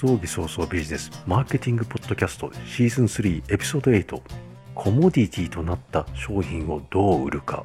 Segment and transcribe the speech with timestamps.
[0.00, 4.22] 葬儀早々ビジネスマーケティングポッドキャストシーズン3エピソード8
[4.74, 7.62] コモディティとなった商品をどう売るか。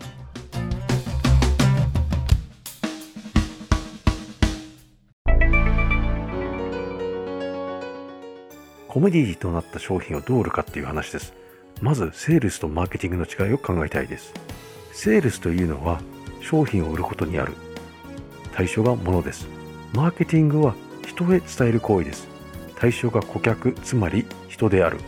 [8.90, 11.34] コモディティとなった商品をどう売るかっていう話です。
[11.82, 14.34] まずセールスとマーケティングの違いを考えたいです。
[14.92, 16.02] セールスというのは
[16.42, 17.54] 商品を売ることにある
[18.52, 19.48] 対象が物です。
[19.94, 22.28] マーケティングは人へ伝える行為です。
[22.76, 25.00] 対象が顧客つまり人である。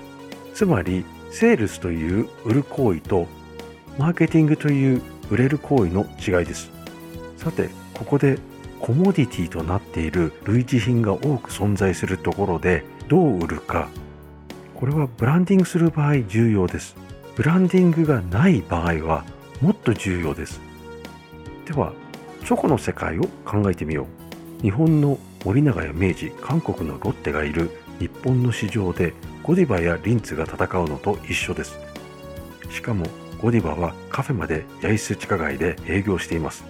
[0.53, 3.27] つまりセールスという売る行為と
[3.97, 6.71] マーケティングという売れる行為の違いです。
[7.37, 8.39] さてここで
[8.79, 13.89] コモディティとなっている類似品が多く存在するところでどう売るか。
[14.75, 16.95] これはブランディングする場合重要です。
[17.35, 19.25] ブランディングがない場合は
[19.61, 20.61] もっと重要です。
[21.65, 21.93] では
[22.45, 24.07] チョコの世界を考えてみよ
[24.59, 24.61] う。
[24.61, 25.17] 日本の
[25.47, 31.79] 森永や明治韓国のロッテがいる日本の市場でゴディバやリンツが戦うのと一緒です。
[32.69, 33.05] しかも
[33.41, 36.65] ゴディバはカフェまで八重洲地下街で営業しています。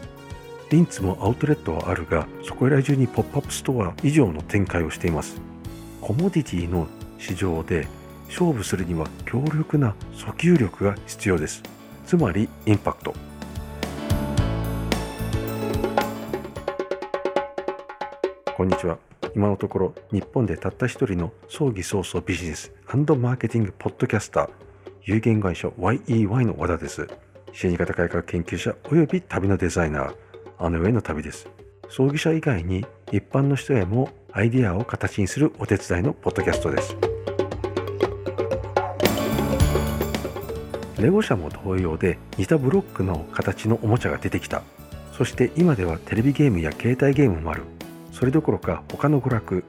[0.70, 5.42] リンツもアウトレットはあるがそこら中にポップアップストア以上の展開をしています。
[6.00, 7.88] コモディティの市場で
[8.28, 11.64] 勝負するには強力な訴求力が必要です。
[12.06, 13.16] つまりインパクト。
[18.58, 18.98] こんにちは。
[19.36, 24.50] 今のところ日本でたった一人の葬儀早々ビジネスマーケティングポッドキャスター
[25.04, 27.08] 有限会社 YEY の和田です。
[27.54, 30.16] 死に方改革研究者および旅のデザイナー
[30.58, 31.48] あの世への旅です。
[31.88, 36.98] 葬儀者以外に一般の人へもアイディアを形にするお手伝いのポッドキャストです。
[41.00, 44.64] レゴ社も同様で似たブロックの形のおもちゃが出てきた。
[45.16, 47.62] そして今ではテレビゲームや携帯ゲームもある。
[48.18, 49.64] それどころか他の娯楽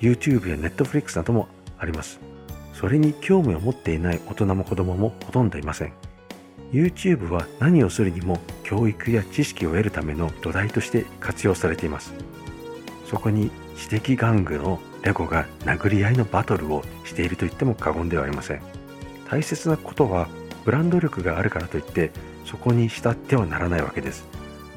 [0.00, 1.46] YouTube や Netflix なども
[1.78, 2.18] あります。
[2.72, 5.92] それに興味を持っていない大人も子供もほとんどいません。
[6.72, 12.12] YouTube は何をするにも教育や知識を得るための土台として活用されています。
[13.06, 18.62] そこに知的玩具のレゴが殴り合いのバトルをしていると言っても過言ではありません。
[19.30, 20.26] 大切なことは
[20.64, 22.10] ブランド力があるからといって
[22.44, 24.26] そこに慕ってはならないわけです。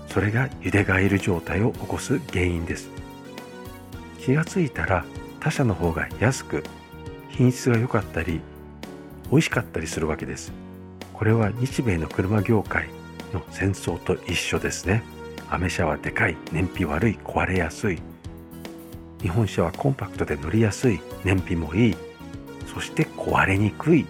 [0.07, 2.95] それがゆでガエル状態を起こす原因です。
[4.27, 5.05] 気がついたら
[5.39, 6.61] 他社の方が安く
[7.29, 8.41] 品質が良かったり
[9.31, 10.51] 美味しかったりするわけです。
[11.13, 12.89] これは日米の車業界
[13.33, 15.01] の戦争と一緒ですね。
[15.49, 18.01] アメ車はでかい燃費悪い壊れやすい。
[19.21, 21.95] 日本車はコンパクトで乗りやすい燃費もいい。
[22.65, 24.05] そして壊れにくい。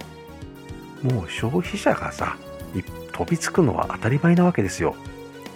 [1.04, 2.38] もう消費者がさ
[3.12, 4.96] 飛びつくのは当たり前なわけですよ。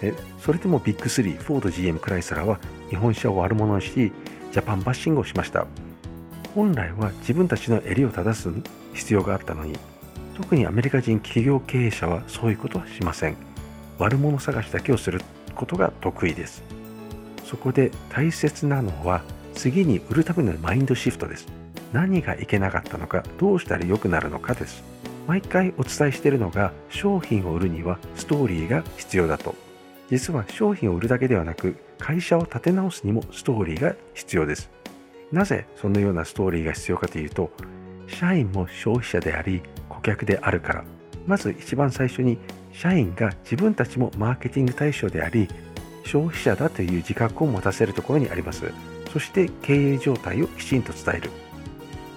[0.03, 4.11] えそれでもビッグ3フォード GM クライスラーは日本車を悪者にし
[4.51, 5.65] ジャパンバッシングをしました。
[6.53, 8.49] 本来は自分たちの襟を正す
[8.93, 9.77] 必要があったのに
[10.35, 13.37] 特にアメリカ人企業経営者はそういうことはしません。
[13.99, 15.21] 悪者探しだけをする
[15.55, 16.63] ことが得意です。
[17.45, 19.21] そこで大切なのは
[19.53, 21.47] 次に売るためのマインドシフトです。
[21.93, 24.83] 何がいけなかったのかどうしたら良くなるのかです。
[25.27, 29.55] 毎回お伝えしているのが商品を売るにはストーリーが必要だと。
[30.11, 34.69] 実は商品を売るだけではなく会社を立て直すにもストーリーが必要です。
[35.31, 37.49] なぜそのようなストーリーが必要かというと
[38.07, 40.83] 社員も消費者であり顧客であるから。
[41.25, 42.37] まず一番最初に
[42.73, 45.47] 社員が自分たちもマーケティング対象であり
[46.03, 48.69] 消費者だという自覚を持たせるところにあります。
[49.13, 51.29] そして経営状態をきちんと伝える。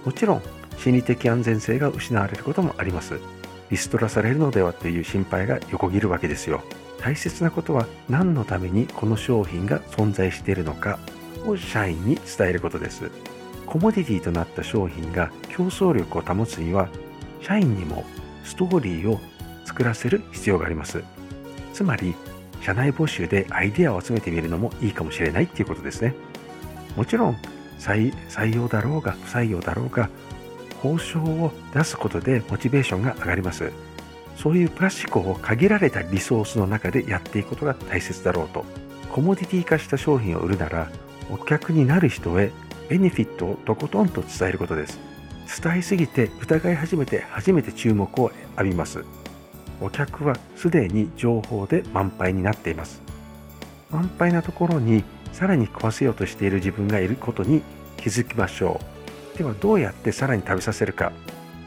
[0.05, 0.43] もちろん
[0.79, 3.21] 心理的安全性が失われることもあります。
[3.71, 6.65] リストラされるのではという心配が横切るわけですよ。
[7.05, 10.99] 大切なことは何のためにこの商品が存在しているのか
[11.47, 13.11] を社員に伝えることです。
[13.67, 16.89] コモディティとなった商品が競争力を保つには
[17.43, 18.05] 社員にも
[18.43, 19.21] ストーリーを
[19.67, 21.05] 作らせる必要があります。
[21.75, 22.15] つまり
[22.63, 26.15] 社内募集でアイデアを集めてみるのもいいかもしれないっていうことですね。
[26.97, 27.37] もちろん
[27.81, 28.15] 採
[28.57, 30.09] 用だろうが不採用だろうが
[30.83, 33.71] 報酬を出すことでモチベーションが上がります。
[34.37, 38.65] そういうプラスチックを限られたリソースの中でやっていくことが大切だろうと。
[39.11, 40.91] コモディティ化した商品を売るなら
[41.31, 42.51] お客になる人へ
[42.89, 44.99] ベネフィットをとことんと伝えることです。
[45.63, 49.05] 伝えすぎて疑い始めて初めて注目を浴びます。
[49.81, 53.03] お客はすでに情報で満杯になっています。
[53.91, 57.63] 満杯なところにさらに食わせようとしている自分がいることに
[57.97, 58.81] 気づきましょ
[59.35, 59.39] う。
[59.39, 61.13] ではどうやってさらに食べさせるか。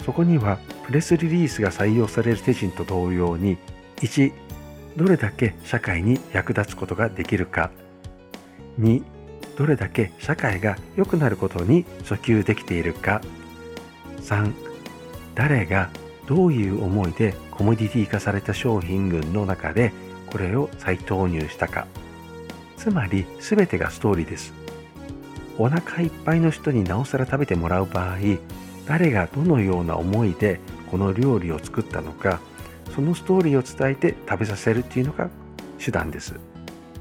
[0.08, 3.58] そこにはプレスリリースが採用される手順と同様に
[3.98, 4.32] 1
[4.96, 7.72] どれだけ社会に役立つことができるか。
[8.80, 9.04] 2
[9.58, 13.22] どれだけ社会が良くなることに訴求できているか。
[14.22, 14.54] 3
[15.36, 15.90] 誰が
[16.26, 19.92] どういう思いでコモディティ化された商品群の中で
[20.32, 21.86] これを再投入したか。
[22.78, 24.54] つまり全てがストーリーです。
[25.58, 28.18] お腹いっぱいの人になおさら食べてもらう場合
[28.88, 32.40] 誰がどのような思いでこの料理を作ったのか
[32.96, 35.30] そのストーリーを伝えて食べさせるっていうのが
[35.78, 36.36] 手段です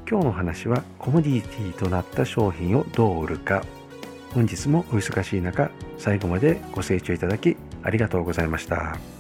[0.09, 3.65] 今日の話はコモディティとなった商品をどう売るか
[4.35, 9.16] 本日もお忙しい中最後までご清聴いただきありがとうございました。